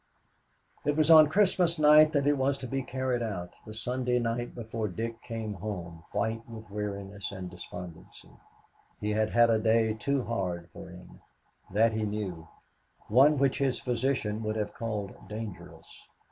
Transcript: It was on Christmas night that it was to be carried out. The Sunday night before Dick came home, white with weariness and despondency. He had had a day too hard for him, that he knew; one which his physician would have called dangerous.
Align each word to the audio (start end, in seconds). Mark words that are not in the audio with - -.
It 0.83 0.97
was 0.97 1.11
on 1.11 1.29
Christmas 1.29 1.77
night 1.77 2.11
that 2.13 2.25
it 2.25 2.33
was 2.35 2.57
to 2.57 2.67
be 2.67 2.81
carried 2.81 3.21
out. 3.21 3.53
The 3.67 3.73
Sunday 3.75 4.17
night 4.17 4.55
before 4.55 4.87
Dick 4.87 5.21
came 5.21 5.53
home, 5.53 6.03
white 6.11 6.41
with 6.49 6.71
weariness 6.71 7.31
and 7.31 7.51
despondency. 7.51 8.31
He 8.99 9.11
had 9.11 9.29
had 9.29 9.51
a 9.51 9.59
day 9.59 9.93
too 9.93 10.23
hard 10.23 10.71
for 10.73 10.89
him, 10.89 11.21
that 11.69 11.93
he 11.93 12.01
knew; 12.01 12.47
one 13.09 13.37
which 13.37 13.59
his 13.59 13.79
physician 13.79 14.41
would 14.41 14.55
have 14.55 14.73
called 14.73 15.13
dangerous. 15.29 16.07